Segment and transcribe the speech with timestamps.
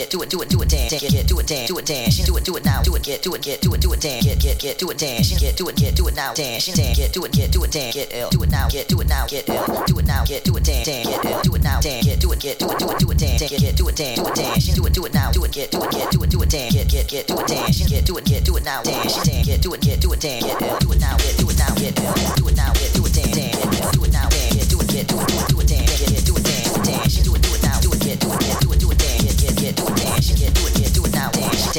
[0.00, 1.84] get, do it, do it, do it, dance, get, get, do it, dance, do it,
[1.84, 3.92] dance, do it, do it now, do it, get, do it, get, do it, do
[3.92, 6.32] it, dance, get, get, get, do it, dance, get, do it, get, do it now,
[6.32, 8.88] dance, dance, get, do it, get, do it, dance, get ill, do it now, get,
[8.88, 11.54] do it now, get ill, do it now, get, do it, dance, get ill, do
[11.54, 13.60] it now, dance, get, do it, get, do it, do it, do it, dance, get,
[13.60, 15.70] get, do it, dance, do it, dance, do it, do it now, do it, get,
[15.70, 18.06] do it, get, do it, do it, dance, get, get, get, do it, dance, get,
[18.06, 20.44] do it, get, do it now, dance, dance, get, do it, get, do it, dance,
[20.44, 22.92] get ill, do it now, get, do it now, get ill, do it now, get,
[22.96, 25.59] do it, dance, dance, do it now, dance, get, do it, get, do it, do
[25.59, 25.59] it.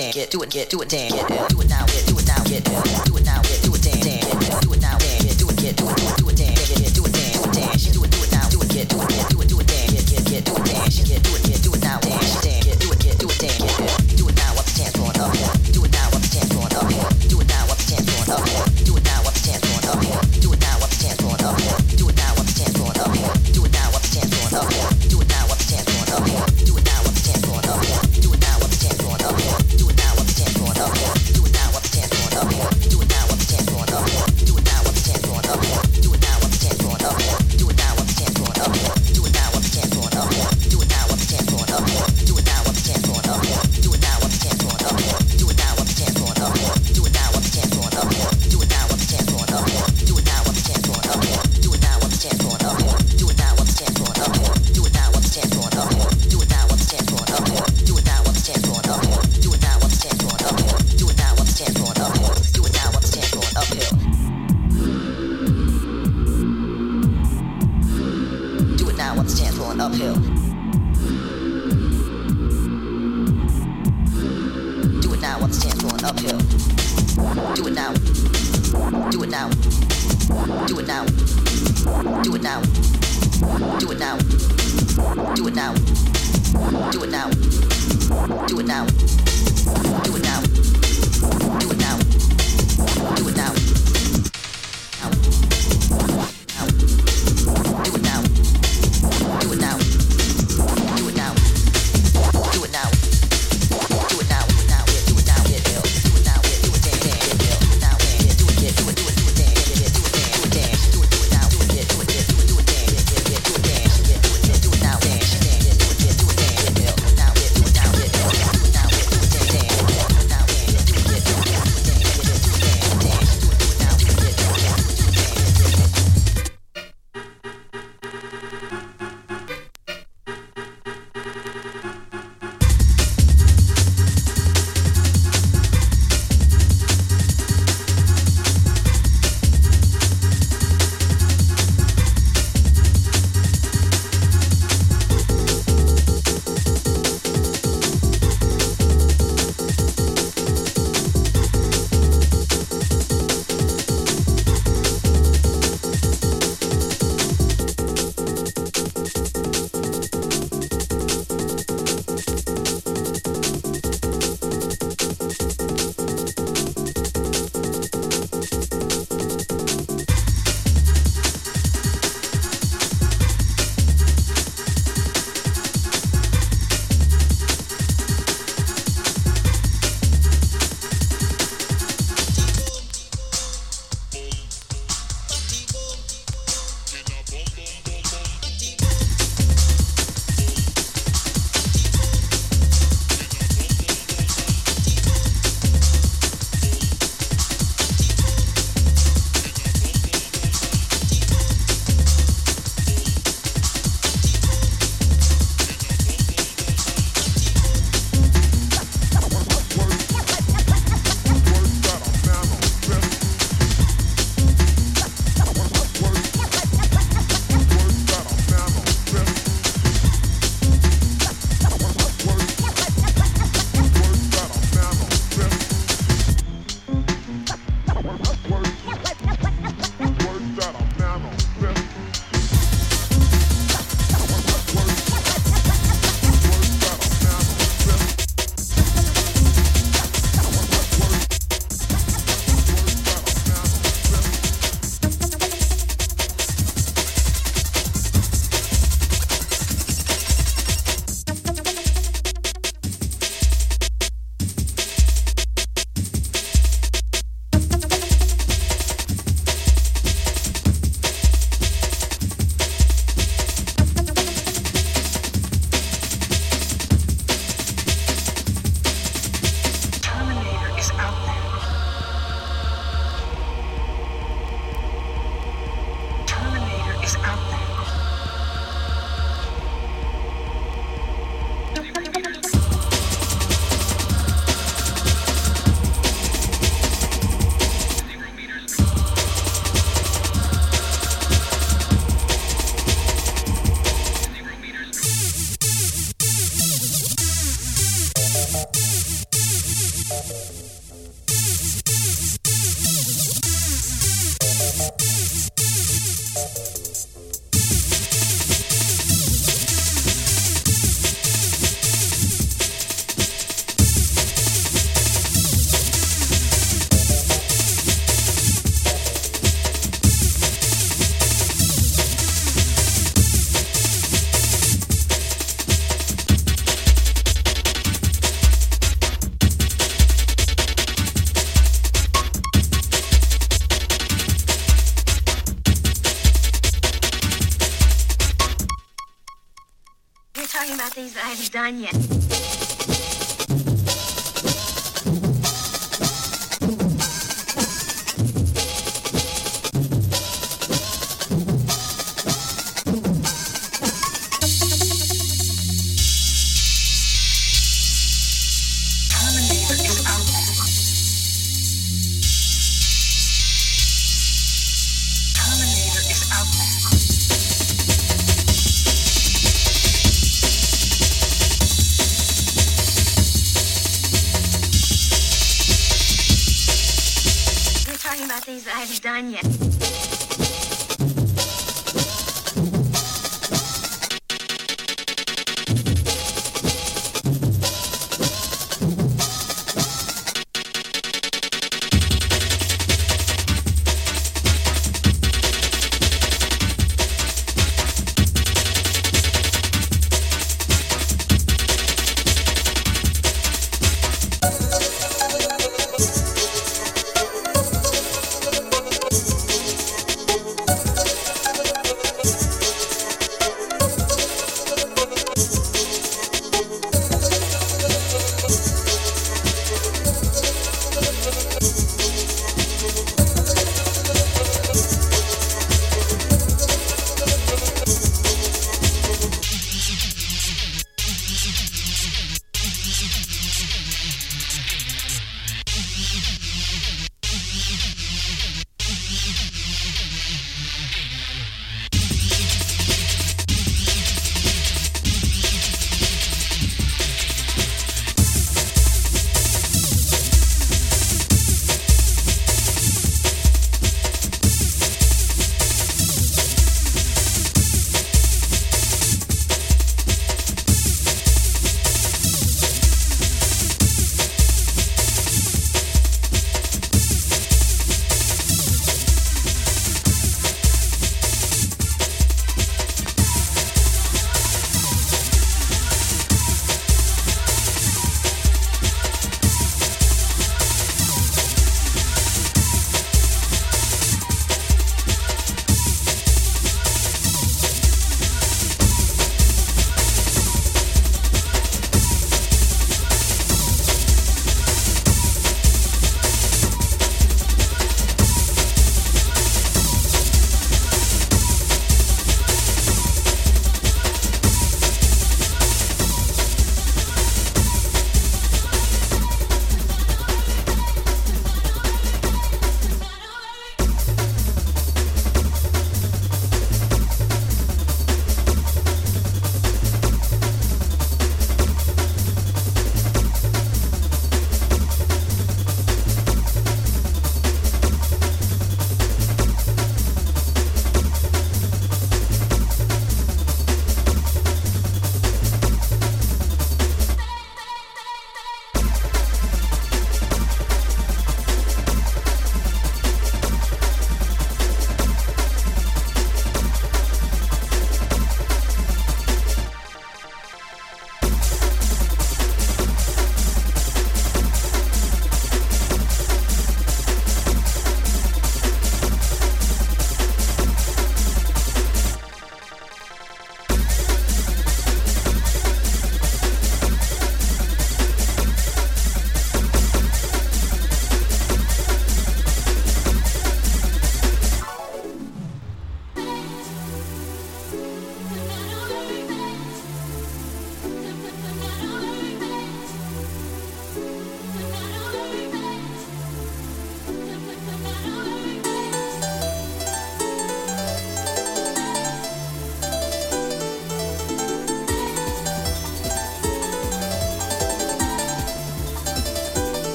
[0.00, 0.30] Do it.
[0.30, 2.64] do it, get do it, dance, get do it now, get do it now, get
[2.64, 5.88] do it now, get do it dance, do it now, get do it, get do
[5.90, 6.39] it, do it